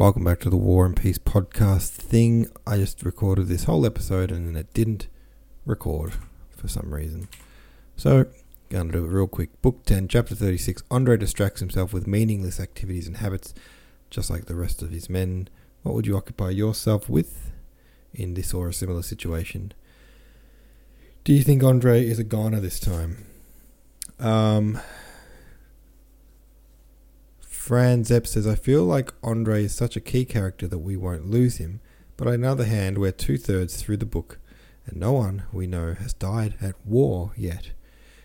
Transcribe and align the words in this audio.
Welcome 0.00 0.24
back 0.24 0.40
to 0.40 0.48
the 0.48 0.56
War 0.56 0.86
and 0.86 0.96
Peace 0.96 1.18
podcast 1.18 1.90
thing. 1.90 2.48
I 2.66 2.78
just 2.78 3.02
recorded 3.02 3.48
this 3.48 3.64
whole 3.64 3.84
episode 3.84 4.32
and 4.32 4.56
it 4.56 4.72
didn't 4.72 5.08
record 5.66 6.14
for 6.56 6.68
some 6.68 6.94
reason. 6.94 7.28
So, 7.98 8.24
going 8.70 8.86
to 8.86 8.92
do 8.92 9.04
it 9.04 9.08
real 9.10 9.26
quick. 9.26 9.60
Book 9.60 9.84
10, 9.84 10.08
Chapter 10.08 10.34
36. 10.34 10.84
Andre 10.90 11.18
distracts 11.18 11.60
himself 11.60 11.92
with 11.92 12.06
meaningless 12.06 12.58
activities 12.58 13.06
and 13.06 13.18
habits, 13.18 13.52
just 14.08 14.30
like 14.30 14.46
the 14.46 14.54
rest 14.54 14.80
of 14.80 14.90
his 14.90 15.10
men. 15.10 15.50
What 15.82 15.94
would 15.94 16.06
you 16.06 16.16
occupy 16.16 16.48
yourself 16.48 17.10
with 17.10 17.52
in 18.14 18.32
this 18.32 18.54
or 18.54 18.70
a 18.70 18.72
similar 18.72 19.02
situation? 19.02 19.74
Do 21.24 21.34
you 21.34 21.42
think 21.42 21.62
Andre 21.62 22.06
is 22.06 22.18
a 22.18 22.24
goner 22.24 22.60
this 22.60 22.80
time? 22.80 23.26
Um, 24.18 24.80
Fran 27.70 28.02
Zepp 28.02 28.26
says, 28.26 28.48
I 28.48 28.56
feel 28.56 28.82
like 28.82 29.14
Andre 29.22 29.62
is 29.62 29.72
such 29.72 29.94
a 29.94 30.00
key 30.00 30.24
character 30.24 30.66
that 30.66 30.80
we 30.80 30.96
won't 30.96 31.30
lose 31.30 31.58
him, 31.58 31.78
but 32.16 32.26
on 32.26 32.40
the 32.40 32.50
other 32.50 32.64
hand, 32.64 32.98
we're 32.98 33.12
two 33.12 33.38
thirds 33.38 33.80
through 33.80 33.98
the 33.98 34.04
book, 34.04 34.40
and 34.86 34.98
no 34.98 35.12
one 35.12 35.44
we 35.52 35.68
know 35.68 35.94
has 35.94 36.12
died 36.12 36.56
at 36.60 36.74
war 36.84 37.30
yet. 37.36 37.70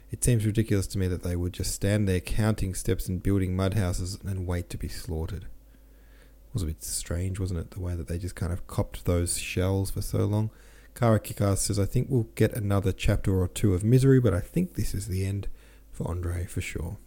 It 0.09 0.23
seems 0.23 0.48
ridiculous 0.48 0.88
to 0.88 0.98
me 0.98 1.08
that 1.09 1.22
they 1.22 1.36
would 1.36 1.53
just 1.53 1.76
stand 1.76 2.09
there 2.09 2.22
counting 2.22 2.73
steps 2.73 3.08
and 3.08 3.22
building 3.22 3.55
mud 3.55 3.76
houses 3.76 4.17
and 4.26 4.48
wait 4.48 4.67
to 4.72 4.80
be 4.80 4.88
slaughtered. 4.88 5.44
It 5.44 6.53
was 6.53 6.64
a 6.64 6.66
bit 6.66 6.84
strange, 6.84 7.39
wasn't 7.39 7.59
it, 7.59 7.70
the 7.70 7.81
way 7.81 7.94
that 7.94 8.08
they 8.08 8.17
just 8.17 8.34
kind 8.34 8.52
of 8.52 8.66
copped 8.66 9.05
those 9.05 9.38
shells 9.38 9.91
for 9.91 10.02
so 10.02 10.25
long. 10.25 10.50
Kara 10.95 11.20
Kickass 11.20 11.59
says, 11.59 11.77
I 11.77 11.86
think 11.86 12.08
we'll 12.09 12.30
get 12.34 12.53
another 12.53 12.91
chapter 12.91 13.39
or 13.39 13.48
two 13.48 13.75
of 13.75 13.84
misery, 13.84 14.20
but 14.20 14.34
I 14.34 14.39
think 14.39 14.73
this 14.73 14.95
is 14.95 15.08
the 15.08 15.23
end 15.23 15.50
for 15.91 16.08
Andre 16.08 16.48
for 16.48 16.62
sure. 16.62 16.98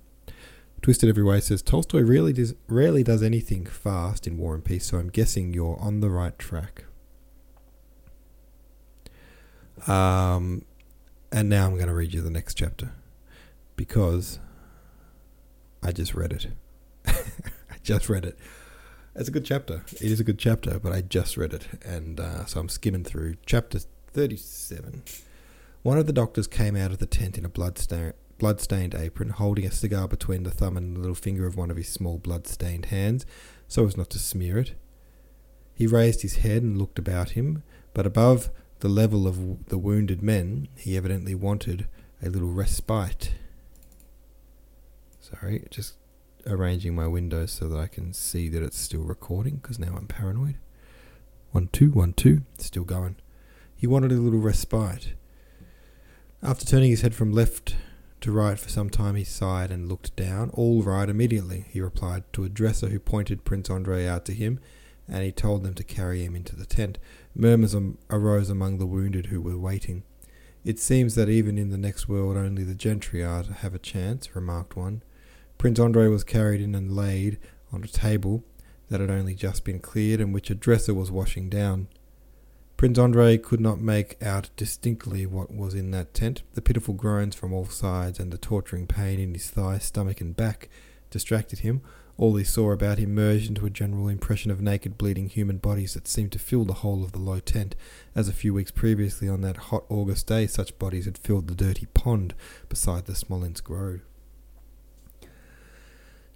Twisted 0.82 1.08
Every 1.08 1.24
Way 1.24 1.40
says 1.40 1.60
Tolstoy 1.60 2.02
really 2.02 2.32
does, 2.32 2.54
rarely 2.68 3.02
does 3.02 3.22
anything 3.22 3.66
fast 3.66 4.26
in 4.26 4.38
War 4.38 4.54
and 4.54 4.64
Peace, 4.64 4.86
so 4.86 4.98
I'm 4.98 5.08
guessing 5.08 5.52
you're 5.52 5.78
on 5.80 6.00
the 6.00 6.10
right 6.10 6.38
track. 6.38 6.84
Um, 9.86 10.64
and 11.32 11.48
now 11.48 11.66
I'm 11.66 11.74
going 11.74 11.88
to 11.88 11.94
read 11.94 12.14
you 12.14 12.20
the 12.20 12.30
next 12.30 12.54
chapter 12.54 12.92
because 13.76 14.38
I 15.82 15.92
just 15.92 16.14
read 16.14 16.32
it. 16.32 16.46
I 17.06 17.76
just 17.82 18.08
read 18.08 18.24
it. 18.24 18.38
It's 19.14 19.28
a 19.28 19.32
good 19.32 19.44
chapter. 19.44 19.84
It 19.92 20.10
is 20.12 20.20
a 20.20 20.24
good 20.24 20.38
chapter, 20.38 20.78
but 20.78 20.92
I 20.92 21.00
just 21.00 21.36
read 21.36 21.52
it, 21.52 21.66
and 21.84 22.20
uh, 22.20 22.44
so 22.46 22.60
I'm 22.60 22.68
skimming 22.68 23.02
through 23.02 23.34
chapter 23.44 23.80
37. 24.12 25.02
One 25.82 25.98
of 25.98 26.06
the 26.06 26.12
doctors 26.12 26.46
came 26.46 26.76
out 26.76 26.92
of 26.92 26.98
the 26.98 27.06
tent 27.06 27.36
in 27.36 27.44
a 27.44 27.48
bloodstained 27.48 28.14
blood-stained 28.38 28.94
apron, 28.94 29.30
holding 29.30 29.66
a 29.66 29.70
cigar 29.70 30.08
between 30.08 30.44
the 30.44 30.50
thumb 30.50 30.76
and 30.76 30.96
the 30.96 31.00
little 31.00 31.14
finger 31.14 31.46
of 31.46 31.56
one 31.56 31.70
of 31.70 31.76
his 31.76 31.88
small 31.88 32.18
blood-stained 32.18 32.86
hands, 32.86 33.26
so 33.66 33.86
as 33.86 33.96
not 33.96 34.10
to 34.10 34.18
smear 34.18 34.58
it. 34.58 34.74
He 35.74 35.86
raised 35.86 36.22
his 36.22 36.36
head 36.36 36.62
and 36.62 36.78
looked 36.78 36.98
about 36.98 37.30
him, 37.30 37.62
but 37.94 38.06
above 38.06 38.50
the 38.80 38.88
level 38.88 39.26
of 39.26 39.66
the 39.66 39.78
wounded 39.78 40.22
men, 40.22 40.68
he 40.76 40.96
evidently 40.96 41.34
wanted 41.34 41.86
a 42.22 42.28
little 42.28 42.50
respite. 42.50 43.32
Sorry, 45.20 45.66
just 45.70 45.94
arranging 46.46 46.94
my 46.94 47.06
windows 47.06 47.52
so 47.52 47.68
that 47.68 47.78
I 47.78 47.86
can 47.86 48.12
see 48.12 48.48
that 48.48 48.62
it's 48.62 48.78
still 48.78 49.02
recording, 49.02 49.56
because 49.56 49.78
now 49.78 49.94
I'm 49.96 50.06
paranoid. 50.06 50.56
One, 51.50 51.68
two, 51.68 51.90
one, 51.90 52.12
two, 52.12 52.42
still 52.58 52.84
going. 52.84 53.16
He 53.76 53.86
wanted 53.86 54.12
a 54.12 54.16
little 54.16 54.40
respite. 54.40 55.14
After 56.42 56.64
turning 56.64 56.90
his 56.90 57.00
head 57.00 57.14
from 57.14 57.32
left 57.32 57.76
to 58.20 58.32
right 58.32 58.58
for 58.58 58.68
some 58.68 58.90
time 58.90 59.14
he 59.14 59.24
sighed 59.24 59.70
and 59.70 59.88
looked 59.88 60.14
down. 60.16 60.50
All 60.50 60.82
right 60.82 61.08
immediately, 61.08 61.66
he 61.68 61.80
replied 61.80 62.24
to 62.32 62.44
a 62.44 62.48
dresser 62.48 62.88
who 62.88 62.98
pointed 62.98 63.44
Prince 63.44 63.70
Andrei 63.70 64.06
out 64.06 64.24
to 64.26 64.34
him, 64.34 64.60
and 65.06 65.24
he 65.24 65.32
told 65.32 65.62
them 65.62 65.74
to 65.74 65.84
carry 65.84 66.24
him 66.24 66.34
into 66.34 66.56
the 66.56 66.66
tent. 66.66 66.98
Murmurs 67.34 67.74
arose 68.10 68.50
among 68.50 68.78
the 68.78 68.86
wounded 68.86 69.26
who 69.26 69.40
were 69.40 69.58
waiting. 69.58 70.02
It 70.64 70.78
seems 70.78 71.14
that 71.14 71.28
even 71.28 71.56
in 71.56 71.70
the 71.70 71.78
next 71.78 72.08
world 72.08 72.36
only 72.36 72.64
the 72.64 72.74
gentry 72.74 73.22
are 73.24 73.42
to 73.44 73.52
have 73.52 73.74
a 73.74 73.78
chance, 73.78 74.34
remarked 74.34 74.76
one. 74.76 75.02
Prince 75.56 75.78
Andrei 75.78 76.08
was 76.08 76.24
carried 76.24 76.60
in 76.60 76.74
and 76.74 76.94
laid 76.94 77.38
on 77.72 77.82
a 77.82 77.88
table 77.88 78.44
that 78.88 79.00
had 79.00 79.10
only 79.10 79.34
just 79.34 79.64
been 79.64 79.80
cleared 79.80 80.20
and 80.20 80.34
which 80.34 80.50
a 80.50 80.54
dresser 80.54 80.94
was 80.94 81.10
washing 81.10 81.48
down. 81.48 81.88
Prince 82.78 82.96
Andrei 82.96 83.38
could 83.38 83.60
not 83.60 83.80
make 83.80 84.22
out 84.22 84.50
distinctly 84.54 85.26
what 85.26 85.52
was 85.52 85.74
in 85.74 85.90
that 85.90 86.14
tent. 86.14 86.44
The 86.54 86.62
pitiful 86.62 86.94
groans 86.94 87.34
from 87.34 87.52
all 87.52 87.66
sides 87.66 88.20
and 88.20 88.30
the 88.30 88.38
torturing 88.38 88.86
pain 88.86 89.18
in 89.18 89.34
his 89.34 89.50
thigh, 89.50 89.78
stomach, 89.78 90.20
and 90.20 90.36
back 90.36 90.68
distracted 91.10 91.58
him. 91.58 91.80
All 92.16 92.36
he 92.36 92.44
saw 92.44 92.70
about 92.70 92.98
him 92.98 93.16
merged 93.16 93.48
into 93.48 93.66
a 93.66 93.70
general 93.70 94.06
impression 94.06 94.52
of 94.52 94.60
naked, 94.60 94.96
bleeding 94.96 95.28
human 95.28 95.58
bodies 95.58 95.94
that 95.94 96.06
seemed 96.06 96.30
to 96.30 96.38
fill 96.38 96.64
the 96.64 96.74
whole 96.74 97.02
of 97.02 97.10
the 97.10 97.18
low 97.18 97.40
tent, 97.40 97.74
as 98.14 98.28
a 98.28 98.32
few 98.32 98.54
weeks 98.54 98.70
previously 98.70 99.28
on 99.28 99.40
that 99.40 99.56
hot 99.56 99.84
August 99.88 100.28
day 100.28 100.46
such 100.46 100.78
bodies 100.78 101.06
had 101.06 101.18
filled 101.18 101.48
the 101.48 101.56
dirty 101.56 101.86
pond 101.94 102.32
beside 102.68 103.06
the 103.06 103.16
Smolensk 103.16 103.68
road. 103.68 104.02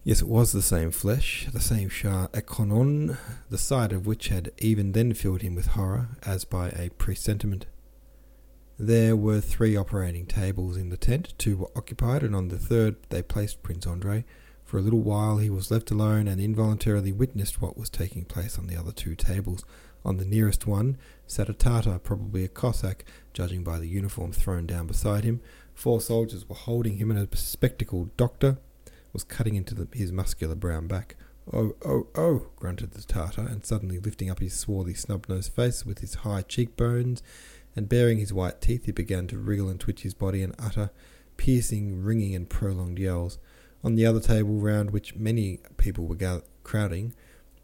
Yes, 0.04 0.20
it 0.20 0.26
was 0.26 0.50
the 0.50 0.62
same 0.62 0.90
flesh, 0.90 1.46
the 1.52 1.60
same 1.60 1.88
chair 1.88 2.28
à 2.32 2.44
canon, 2.44 3.18
the 3.50 3.58
sight 3.58 3.92
of 3.92 4.04
which 4.04 4.28
had 4.28 4.50
even 4.58 4.90
then 4.90 5.14
filled 5.14 5.42
him 5.42 5.54
with 5.54 5.68
horror, 5.68 6.08
as 6.24 6.44
by 6.44 6.70
a 6.70 6.90
presentiment. 6.98 7.66
There 8.80 9.14
were 9.14 9.40
three 9.40 9.76
operating 9.76 10.26
tables 10.26 10.76
in 10.76 10.88
the 10.88 10.96
tent, 10.96 11.34
two 11.38 11.56
were 11.56 11.70
occupied, 11.76 12.24
and 12.24 12.34
on 12.34 12.48
the 12.48 12.58
third 12.58 12.96
they 13.10 13.22
placed 13.22 13.62
Prince 13.62 13.86
Andrei. 13.86 14.24
For 14.64 14.78
a 14.78 14.82
little 14.82 15.02
while 15.02 15.36
he 15.36 15.50
was 15.50 15.70
left 15.70 15.92
alone 15.92 16.26
and 16.26 16.40
involuntarily 16.40 17.12
witnessed 17.12 17.62
what 17.62 17.78
was 17.78 17.88
taking 17.88 18.24
place 18.24 18.58
on 18.58 18.66
the 18.66 18.76
other 18.76 18.90
two 18.90 19.14
tables. 19.14 19.64
On 20.04 20.16
the 20.16 20.24
nearest 20.24 20.66
one 20.66 20.98
sat 21.28 21.48
a 21.48 21.52
Tartar, 21.52 22.00
probably 22.00 22.42
a 22.42 22.48
Cossack, 22.48 23.04
judging 23.32 23.62
by 23.62 23.78
the 23.78 23.86
uniform 23.86 24.32
thrown 24.32 24.66
down 24.66 24.88
beside 24.88 25.22
him. 25.22 25.40
Four 25.74 26.00
soldiers 26.00 26.48
were 26.48 26.56
holding 26.56 26.96
him, 26.96 27.12
and 27.12 27.20
a 27.20 27.36
spectacled 27.36 28.16
doctor, 28.16 28.58
was 29.12 29.24
cutting 29.24 29.54
into 29.54 29.74
the, 29.74 29.88
his 29.92 30.12
muscular 30.12 30.54
brown 30.54 30.86
back. 30.86 31.16
Oh, 31.52 31.74
oh, 31.84 32.06
oh, 32.14 32.46
grunted 32.56 32.92
the 32.92 33.02
Tartar, 33.02 33.42
and 33.42 33.64
suddenly 33.64 33.98
lifting 33.98 34.30
up 34.30 34.38
his 34.38 34.54
swarthy 34.54 34.94
snub-nosed 34.94 35.52
face 35.52 35.84
with 35.84 35.98
his 35.98 36.14
high 36.16 36.42
cheekbones 36.42 37.22
and 37.74 37.88
baring 37.88 38.18
his 38.18 38.32
white 38.32 38.60
teeth, 38.60 38.84
he 38.84 38.92
began 38.92 39.26
to 39.28 39.38
wriggle 39.38 39.68
and 39.68 39.80
twitch 39.80 40.02
his 40.02 40.14
body 40.14 40.42
and 40.42 40.54
utter 40.58 40.90
piercing, 41.36 42.02
ringing, 42.02 42.34
and 42.34 42.48
prolonged 42.48 42.98
yells. 42.98 43.38
On 43.82 43.96
the 43.96 44.06
other 44.06 44.20
table, 44.20 44.54
round 44.54 44.90
which 44.90 45.16
many 45.16 45.58
people 45.76 46.06
were 46.06 46.42
crowding, 46.62 47.14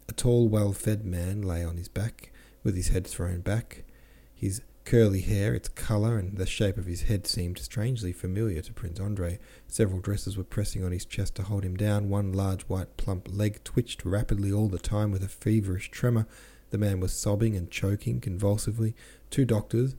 a 0.09 0.11
tall, 0.11 0.49
well-fed 0.49 1.05
man 1.05 1.41
lay 1.41 1.63
on 1.63 1.77
his 1.77 1.87
back, 1.87 2.31
with 2.63 2.75
his 2.75 2.89
head 2.89 3.07
thrown 3.07 3.41
back, 3.41 3.85
his 4.33 4.61
curly 4.85 5.21
hair, 5.21 5.53
its 5.53 5.69
colour, 5.69 6.17
and 6.17 6.37
the 6.37 6.45
shape 6.45 6.77
of 6.77 6.85
his 6.85 7.03
head 7.03 7.27
seemed 7.27 7.57
strangely 7.59 8.11
familiar 8.11 8.61
to 8.61 8.73
Prince 8.73 8.99
Andrei. 8.99 9.39
Several 9.67 9.99
dresses 9.99 10.37
were 10.37 10.43
pressing 10.43 10.83
on 10.83 10.91
his 10.91 11.05
chest 11.05 11.35
to 11.35 11.43
hold 11.43 11.63
him 11.63 11.77
down. 11.77 12.09
One 12.09 12.33
large 12.33 12.63
white 12.63 12.97
plump 12.97 13.27
leg 13.31 13.63
twitched 13.63 14.03
rapidly 14.03 14.51
all 14.51 14.67
the 14.67 14.79
time 14.79 15.11
with 15.11 15.23
a 15.23 15.27
feverish 15.27 15.91
tremor. 15.91 16.27
The 16.71 16.77
man 16.77 16.99
was 16.99 17.13
sobbing 17.13 17.55
and 17.55 17.69
choking 17.69 18.19
convulsively. 18.19 18.95
Two 19.29 19.45
doctors, 19.45 19.95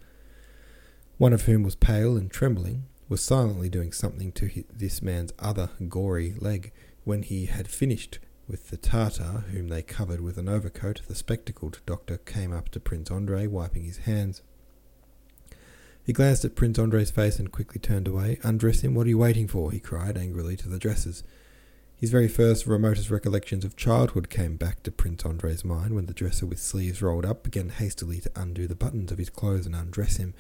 one 1.19 1.33
of 1.33 1.43
whom 1.43 1.63
was 1.63 1.75
pale 1.75 2.17
and 2.17 2.31
trembling, 2.31 2.85
were 3.09 3.17
silently 3.17 3.69
doing 3.69 3.93
something 3.93 4.33
to 4.33 4.47
his, 4.47 4.65
this 4.73 5.03
man's 5.03 5.33
other 5.39 5.71
gory 5.89 6.35
leg. 6.39 6.73
When 7.05 7.23
he 7.23 7.47
had 7.47 7.69
finished 7.69 8.19
with 8.47 8.71
the 8.71 8.77
Tartar, 8.77 9.45
whom 9.53 9.69
they 9.69 9.83
covered 9.83 10.21
with 10.21 10.39
an 10.39 10.49
overcoat, 10.49 11.03
the 11.07 11.15
spectacled 11.15 11.81
doctor 11.87 12.19
came 12.19 12.53
up 12.53 12.69
to 12.71 12.81
Prince 12.81 13.11
Andrei, 13.11 13.47
wiping 13.47 13.85
his 13.85 13.99
hands. 13.99 14.43
He 16.11 16.13
glanced 16.13 16.45
at 16.45 16.57
Prince 16.57 16.77
Andrei's 16.77 17.13
face 17.13 17.39
and 17.39 17.53
quickly 17.53 17.79
turned 17.79 18.09
away. 18.09 18.41
Undress 18.43 18.81
him? 18.81 18.97
What 18.97 19.07
are 19.07 19.11
you 19.11 19.19
waiting 19.19 19.47
for? 19.47 19.71
he 19.71 19.79
cried 19.79 20.19
angrily 20.19 20.57
to 20.57 20.69
the 20.69 20.77
dressers. 20.77 21.23
His 21.95 22.11
very 22.11 22.27
first 22.27 22.67
remotest 22.67 23.11
recollections 23.11 23.65
of 23.65 23.77
childhood 23.77 24.29
came 24.29 24.57
back 24.57 24.83
to 24.83 24.91
Prince 24.91 25.25
Andrei's 25.25 25.65
mind 25.65 25.95
when 25.95 26.07
the 26.07 26.13
dresser 26.13 26.47
with 26.47 26.59
sleeves 26.59 27.01
rolled 27.01 27.25
up 27.25 27.45
began 27.45 27.69
hastily 27.69 28.19
to 28.23 28.31
undo 28.35 28.67
the 28.67 28.75
buttons 28.75 29.13
of 29.13 29.19
his 29.19 29.31
clothes 29.31 29.67
and 29.67 29.77
undress 29.77 30.17
him. 30.17 30.35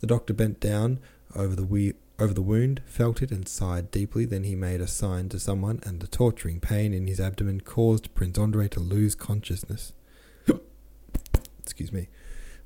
The 0.00 0.06
doctor 0.06 0.34
bent 0.34 0.60
down 0.60 0.98
over 1.34 1.56
the 1.56 1.64
we- 1.64 1.94
over 2.18 2.34
the 2.34 2.42
wound, 2.42 2.82
felt 2.84 3.22
it, 3.22 3.30
and 3.30 3.48
sighed 3.48 3.90
deeply. 3.90 4.26
Then 4.26 4.44
he 4.44 4.54
made 4.54 4.82
a 4.82 4.86
sign 4.86 5.30
to 5.30 5.40
someone, 5.40 5.80
and 5.86 6.00
the 6.00 6.06
torturing 6.06 6.60
pain 6.60 6.92
in 6.92 7.06
his 7.06 7.18
abdomen 7.18 7.62
caused 7.62 8.14
Prince 8.14 8.38
Andrei 8.38 8.68
to 8.68 8.80
lose 8.80 9.14
consciousness. 9.14 9.94
Excuse 11.62 11.92
me. 11.94 12.08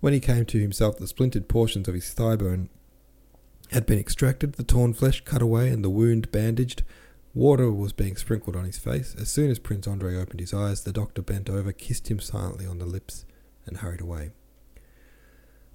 When 0.00 0.12
he 0.12 0.20
came 0.20 0.44
to 0.46 0.60
himself, 0.60 0.96
the 0.96 1.06
splintered 1.06 1.48
portions 1.48 1.88
of 1.88 1.94
his 1.94 2.12
thigh 2.12 2.36
bone 2.36 2.68
had 3.70 3.84
been 3.84 3.98
extracted, 3.98 4.54
the 4.54 4.62
torn 4.62 4.94
flesh 4.94 5.22
cut 5.24 5.42
away, 5.42 5.68
and 5.68 5.84
the 5.84 5.90
wound 5.90 6.30
bandaged. 6.30 6.82
Water 7.34 7.70
was 7.70 7.92
being 7.92 8.16
sprinkled 8.16 8.56
on 8.56 8.64
his 8.64 8.78
face. 8.78 9.14
As 9.18 9.28
soon 9.28 9.50
as 9.50 9.58
Prince 9.58 9.86
Andrei 9.86 10.16
opened 10.16 10.40
his 10.40 10.54
eyes, 10.54 10.84
the 10.84 10.92
doctor 10.92 11.20
bent 11.20 11.50
over, 11.50 11.72
kissed 11.72 12.10
him 12.10 12.20
silently 12.20 12.66
on 12.66 12.78
the 12.78 12.86
lips, 12.86 13.26
and 13.66 13.78
hurried 13.78 14.00
away. 14.00 14.30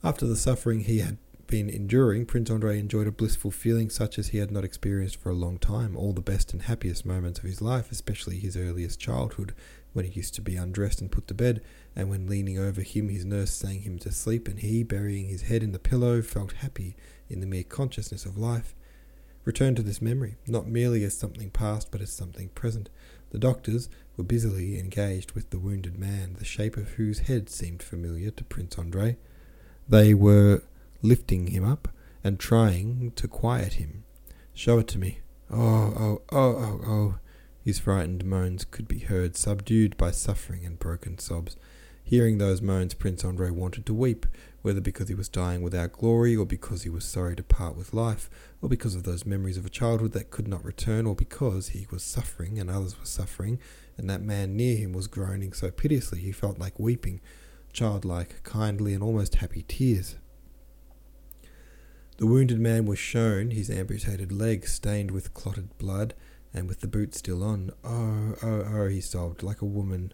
After 0.03 0.25
the 0.25 0.35
suffering 0.35 0.81
he 0.81 0.99
had 0.99 1.17
been 1.47 1.69
enduring, 1.69 2.25
Prince 2.25 2.49
Andrei 2.49 2.79
enjoyed 2.79 3.07
a 3.07 3.11
blissful 3.11 3.51
feeling 3.51 3.89
such 3.89 4.17
as 4.17 4.29
he 4.29 4.39
had 4.39 4.51
not 4.51 4.63
experienced 4.63 5.17
for 5.17 5.29
a 5.29 5.35
long 5.35 5.59
time. 5.59 5.95
All 5.95 6.13
the 6.13 6.21
best 6.21 6.51
and 6.53 6.63
happiest 6.63 7.05
moments 7.05 7.39
of 7.39 7.45
his 7.45 7.61
life, 7.61 7.91
especially 7.91 8.39
his 8.39 8.57
earliest 8.57 8.99
childhood, 8.99 9.53
when 9.93 10.05
he 10.05 10.11
used 10.11 10.33
to 10.35 10.41
be 10.41 10.55
undressed 10.55 10.99
and 11.01 11.11
put 11.11 11.27
to 11.27 11.33
bed, 11.33 11.61
and 11.95 12.09
when 12.09 12.27
leaning 12.27 12.59
over 12.59 12.81
him 12.81 13.09
his 13.09 13.25
nurse 13.25 13.51
sang 13.51 13.81
him 13.81 13.97
to 13.99 14.11
sleep, 14.11 14.47
and 14.47 14.59
he, 14.59 14.83
burying 14.83 15.27
his 15.27 15.43
head 15.43 15.63
in 15.63 15.71
the 15.71 15.79
pillow, 15.79 16.21
felt 16.21 16.53
happy 16.53 16.95
in 17.29 17.39
the 17.39 17.47
mere 17.47 17.63
consciousness 17.63 18.25
of 18.25 18.37
life. 18.37 18.75
Return 19.45 19.75
to 19.75 19.83
this 19.83 20.01
memory, 20.01 20.35
not 20.47 20.67
merely 20.67 21.03
as 21.03 21.17
something 21.17 21.49
past, 21.49 21.91
but 21.91 22.01
as 22.01 22.11
something 22.11 22.49
present. 22.49 22.89
The 23.31 23.39
doctors 23.39 23.89
were 24.15 24.23
busily 24.23 24.79
engaged 24.79 25.31
with 25.33 25.49
the 25.49 25.59
wounded 25.59 25.97
man, 25.97 26.35
the 26.37 26.45
shape 26.45 26.77
of 26.77 26.91
whose 26.91 27.19
head 27.19 27.49
seemed 27.49 27.83
familiar 27.83 28.31
to 28.31 28.43
Prince 28.43 28.77
Andrei. 28.77 29.17
They 29.89 30.13
were 30.13 30.63
lifting 31.01 31.47
him 31.47 31.65
up 31.65 31.89
and 32.23 32.39
trying 32.39 33.11
to 33.15 33.27
quiet 33.27 33.73
him. 33.73 34.05
Show 34.53 34.79
it 34.79 34.87
to 34.89 34.97
me. 34.97 35.19
Oh, 35.51 35.59
oh, 35.59 36.21
oh, 36.31 36.55
oh, 36.55 36.81
oh. 36.85 37.15
His 37.63 37.79
frightened 37.79 38.25
moans 38.25 38.65
could 38.65 38.89
be 38.89 38.99
heard, 38.99 39.37
subdued 39.37 39.95
by 39.95 40.11
suffering 40.11 40.65
and 40.65 40.77
broken 40.77 41.17
sobs. 41.17 41.55
Hearing 42.03 42.37
those 42.37 42.61
moans, 42.61 42.93
Prince 42.93 43.23
Andrei 43.23 43.51
wanted 43.51 43.85
to 43.85 43.93
weep, 43.93 44.25
whether 44.61 44.81
because 44.81 45.07
he 45.07 45.15
was 45.15 45.29
dying 45.29 45.61
without 45.61 45.93
glory, 45.93 46.35
or 46.35 46.45
because 46.45 46.83
he 46.83 46.89
was 46.89 47.05
sorry 47.05 47.37
to 47.37 47.43
part 47.43 47.77
with 47.77 47.93
life, 47.93 48.29
or 48.61 48.67
because 48.67 48.95
of 48.95 49.03
those 49.03 49.25
memories 49.25 49.55
of 49.55 49.65
a 49.65 49.69
childhood 49.69 50.11
that 50.11 50.29
could 50.29 50.47
not 50.47 50.65
return, 50.65 51.05
or 51.05 51.15
because 51.15 51.69
he 51.69 51.87
was 51.89 52.03
suffering 52.03 52.59
and 52.59 52.69
others 52.69 52.99
were 52.99 53.05
suffering, 53.05 53.57
and 53.97 54.09
that 54.09 54.21
man 54.21 54.57
near 54.57 54.75
him 54.75 54.91
was 54.91 55.07
groaning 55.07 55.53
so 55.53 55.71
piteously 55.71 56.19
he 56.19 56.33
felt 56.33 56.59
like 56.59 56.77
weeping, 56.77 57.21
childlike, 57.71 58.43
kindly, 58.43 58.93
and 58.93 59.01
almost 59.01 59.35
happy 59.35 59.63
tears. 59.65 60.17
The 62.17 62.27
wounded 62.27 62.59
man 62.59 62.85
was 62.85 62.99
shown 62.99 63.51
his 63.51 63.69
amputated 63.69 64.33
leg 64.33 64.67
stained 64.67 65.11
with 65.11 65.33
clotted 65.33 65.77
blood, 65.77 66.13
and 66.53 66.67
with 66.67 66.81
the 66.81 66.87
boot 66.87 67.15
still 67.15 67.43
on. 67.43 67.71
Oh, 67.83 68.35
oh, 68.43 68.65
oh, 68.73 68.87
he 68.87 69.01
sobbed, 69.01 69.43
like 69.43 69.61
a 69.61 69.65
woman. 69.65 70.13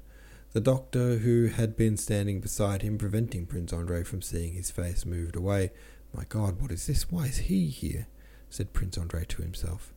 The 0.53 0.61
doctor, 0.61 1.17
who 1.17 1.47
had 1.47 1.75
been 1.75 1.97
standing 1.97 2.39
beside 2.39 2.81
him, 2.81 2.97
preventing 2.97 3.45
Prince 3.45 3.71
Andrei 3.71 4.03
from 4.03 4.21
seeing 4.21 4.53
his 4.53 4.71
face, 4.71 5.05
moved 5.05 5.35
away. 5.35 5.71
My 6.13 6.23
God, 6.27 6.59
what 6.59 6.71
is 6.71 6.87
this? 6.87 7.11
Why 7.11 7.25
is 7.25 7.37
he 7.37 7.67
here? 7.67 8.07
said 8.49 8.73
Prince 8.73 8.97
Andrei 8.97 9.25
to 9.25 9.41
himself. 9.41 9.93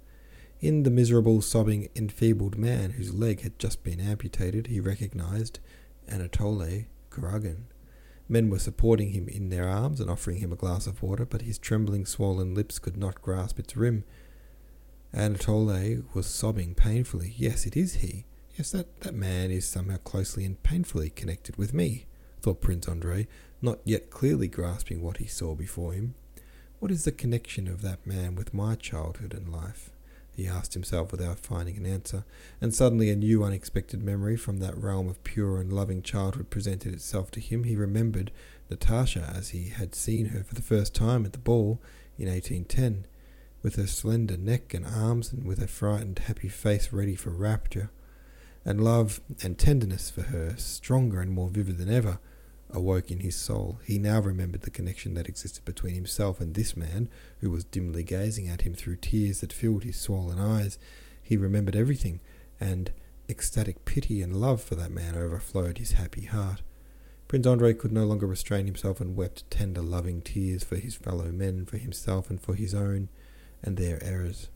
In 0.61 0.83
the 0.83 0.91
miserable, 0.91 1.41
sobbing, 1.41 1.89
enfeebled 1.97 2.59
man 2.59 2.91
whose 2.91 3.15
leg 3.15 3.41
had 3.41 3.59
just 3.59 3.83
been 3.83 3.99
amputated, 3.99 4.67
he 4.67 4.79
recognized 4.79 5.59
Anatole 6.07 6.85
Kurágin. 7.11 7.65
Men 8.29 8.49
were 8.49 8.59
supporting 8.59 9.11
him 9.11 9.29
in 9.29 9.49
their 9.49 9.69
arms 9.69 10.01
and 10.01 10.09
offering 10.09 10.39
him 10.39 10.53
a 10.53 10.57
glass 10.57 10.87
of 10.87 11.03
water, 11.03 11.27
but 11.27 11.43
his 11.43 11.59
trembling, 11.59 12.07
swollen 12.07 12.55
lips 12.55 12.79
could 12.79 12.97
not 12.97 13.23
grasp 13.23 13.59
its 13.59 13.77
rim. 13.77 14.05
Anatole 15.15 16.05
was 16.15 16.27
sobbing 16.27 16.75
painfully. 16.75 17.35
Yes, 17.37 17.67
it 17.67 17.77
is 17.77 17.97
he. 17.97 18.25
Yes, 18.57 18.71
that, 18.71 19.01
that 19.01 19.15
man 19.15 19.51
is 19.51 19.69
somehow 19.69 19.99
closely 19.99 20.45
and 20.45 20.63
painfully 20.63 21.11
connected 21.11 21.57
with 21.57 21.75
me, 21.75 22.07
thought 22.41 22.63
Prince 22.63 22.89
Andrei, 22.89 23.27
not 23.61 23.81
yet 23.85 24.11
clearly 24.11 24.49
grasping 24.49 25.03
what 25.03 25.19
he 25.19 25.27
saw 25.27 25.55
before 25.55 25.93
him. 25.93 26.15
What 26.79 26.91
is 26.91 27.05
the 27.05 27.13
connection 27.13 27.69
of 27.69 27.83
that 27.83 28.07
man 28.07 28.35
with 28.35 28.55
my 28.55 28.75
childhood 28.75 29.35
and 29.35 29.53
life? 29.53 29.91
He 30.35 30.49
asked 30.49 30.73
himself 30.73 31.13
without 31.13 31.39
finding 31.39 31.77
an 31.77 31.85
answer, 31.85 32.25
and 32.59 32.75
suddenly 32.75 33.11
a 33.11 33.17
new 33.17 33.45
unexpected 33.45 34.03
memory 34.03 34.39
from 34.39 34.59
that 34.59 34.79
realm 34.79 35.09
of 35.09 35.23
pure 35.25 35.61
and 35.61 35.71
loving 35.71 36.01
childhood 36.01 36.49
presented 36.49 36.95
itself 36.95 37.31
to 37.33 37.41
him. 37.41 37.65
He 37.65 37.77
remembered 37.77 38.31
Natasha 38.71 39.31
as 39.37 39.51
he 39.51 39.69
had 39.69 39.95
seen 39.95 40.27
her 40.27 40.43
for 40.43 40.55
the 40.55 40.63
first 40.63 40.95
time 40.95 41.27
at 41.27 41.33
the 41.33 41.39
ball 41.39 41.81
in 42.19 42.29
1810 42.29 43.07
with 43.63 43.77
her 43.77 43.87
slender 43.87 44.37
neck 44.37 44.75
and 44.75 44.87
arms, 44.87 45.33
and 45.33 45.45
with 45.45 45.59
her 45.59 45.67
frightened, 45.67 46.19
happy 46.21 46.49
face 46.49 46.93
ready 46.93 47.15
for 47.15 47.31
rapture. 47.31 47.91
And 48.65 48.83
love 48.83 49.21
and 49.43 49.59
tenderness 49.59 50.11
for 50.11 50.23
her, 50.23 50.55
stronger 50.57 51.21
and 51.21 51.33
more 51.33 51.49
vivid 51.49 51.79
than 51.79 51.93
ever, 51.93 52.19
awoke 52.71 53.11
in 53.11 53.21
his 53.21 53.37
soul. 53.37 53.81
He 53.85 53.99
now 53.99 54.21
remembered 54.21 54.63
the 54.63 54.71
connection 54.71 55.15
that 55.15 55.29
existed 55.29 55.65
between 55.65 55.95
himself 55.95 56.41
and 56.41 56.55
this 56.55 56.77
man, 56.77 57.09
who 57.41 57.51
was 57.51 57.65
dimly 57.65 58.03
gazing 58.03 58.49
at 58.49 58.63
him 58.63 58.75
through 58.75 58.97
tears 58.97 59.41
that 59.41 59.53
filled 59.53 59.85
his 59.85 59.97
swollen 59.97 60.39
eyes. 60.39 60.79
He 61.23 61.37
remembered 61.37 61.77
everything, 61.77 62.21
and 62.61 62.93
ecstatic 63.29 63.85
pity 63.85 64.23
and 64.23 64.37
love 64.37 64.63
for 64.63 64.75
that 64.75 64.91
man 64.91 65.17
overflowed 65.17 65.79
his 65.79 65.93
happy 65.93 66.27
heart. 66.27 66.63
Prince 67.29 67.47
Andrei 67.47 67.73
could 67.73 67.93
no 67.93 68.05
longer 68.05 68.27
restrain 68.27 68.67
himself 68.67 69.01
and 69.01 69.17
wept 69.17 69.51
tender, 69.51 69.81
loving 69.81 70.21
tears 70.21 70.65
for 70.65 70.77
his 70.77 70.95
fellow 70.95 71.33
men, 71.33 71.65
for 71.65 71.79
himself, 71.79 72.29
and 72.29 72.41
for 72.41 72.55
his 72.55 72.75
own 72.75 73.09
and 73.63 73.77
their 73.77 74.03
errors. 74.03 74.49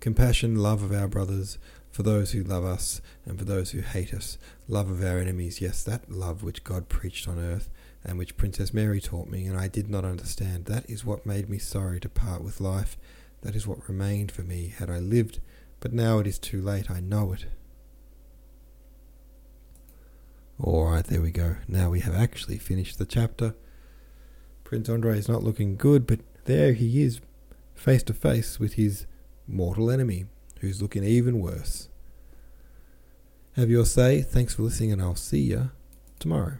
Compassion, 0.00 0.56
love 0.56 0.82
of 0.82 0.92
our 0.92 1.08
brothers, 1.08 1.58
for 1.90 2.02
those 2.02 2.32
who 2.32 2.42
love 2.42 2.64
us 2.64 3.00
and 3.24 3.38
for 3.38 3.44
those 3.44 3.70
who 3.70 3.80
hate 3.80 4.12
us, 4.14 4.38
love 4.66 4.90
of 4.90 5.02
our 5.04 5.18
enemies, 5.18 5.60
yes, 5.60 5.82
that 5.84 6.10
love 6.10 6.42
which 6.42 6.64
God 6.64 6.88
preached 6.88 7.28
on 7.28 7.38
earth 7.38 7.70
and 8.04 8.18
which 8.18 8.36
Princess 8.36 8.74
Mary 8.74 9.00
taught 9.00 9.28
me, 9.28 9.46
and 9.46 9.56
I 9.56 9.68
did 9.68 9.88
not 9.88 10.04
understand. 10.04 10.64
That 10.64 10.88
is 10.90 11.04
what 11.04 11.26
made 11.26 11.48
me 11.48 11.58
sorry 11.58 12.00
to 12.00 12.08
part 12.08 12.42
with 12.42 12.60
life. 12.60 12.96
That 13.42 13.54
is 13.54 13.66
what 13.66 13.88
remained 13.88 14.32
for 14.32 14.42
me 14.42 14.72
had 14.76 14.90
I 14.90 14.98
lived, 14.98 15.40
but 15.80 15.92
now 15.92 16.18
it 16.18 16.26
is 16.26 16.38
too 16.38 16.60
late, 16.62 16.90
I 16.90 17.00
know 17.00 17.32
it. 17.32 17.46
Alright, 20.60 21.06
there 21.06 21.20
we 21.20 21.30
go. 21.30 21.56
Now 21.68 21.90
we 21.90 22.00
have 22.00 22.14
actually 22.14 22.58
finished 22.58 22.98
the 22.98 23.06
chapter. 23.06 23.54
Prince 24.64 24.88
Andrei 24.88 25.18
is 25.18 25.28
not 25.28 25.42
looking 25.42 25.76
good, 25.76 26.06
but 26.06 26.20
there 26.44 26.72
he 26.72 27.02
is, 27.02 27.20
face 27.74 28.02
to 28.04 28.14
face 28.14 28.58
with 28.58 28.74
his 28.74 29.06
mortal 29.46 29.90
enemy, 29.90 30.26
who's 30.60 30.80
looking 30.80 31.04
even 31.04 31.40
worse. 31.40 31.88
Have 33.56 33.70
your 33.70 33.84
say. 33.84 34.22
Thanks 34.22 34.54
for 34.54 34.62
listening, 34.62 34.92
and 34.92 35.02
I'll 35.02 35.14
see 35.14 35.40
you 35.40 35.70
tomorrow. 36.18 36.58